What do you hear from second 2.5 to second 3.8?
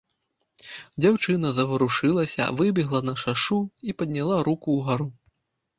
выбегла на шашу